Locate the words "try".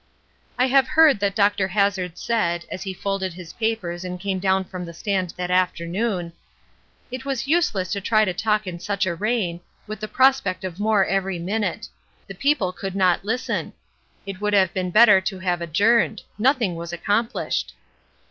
8.01-8.25